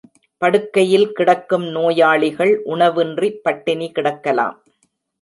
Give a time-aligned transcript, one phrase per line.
[0.41, 4.57] படுக்கையில் கிடக்கும் நோயாளிகள் உணவின்றி பட்டினி கிடக்கலாம்.